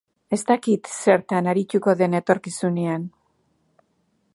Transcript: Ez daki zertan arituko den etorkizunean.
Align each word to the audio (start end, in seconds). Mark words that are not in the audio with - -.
Ez 0.35 0.37
daki 0.51 0.77
zertan 0.93 1.51
arituko 1.53 1.95
den 2.01 2.19
etorkizunean. 2.21 3.05